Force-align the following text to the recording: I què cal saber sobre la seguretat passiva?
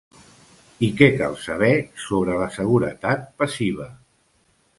I 0.87 0.87
què 1.01 1.09
cal 1.19 1.37
saber 1.43 1.69
sobre 2.07 2.39
la 2.41 2.49
seguretat 2.57 3.29
passiva? 3.45 3.89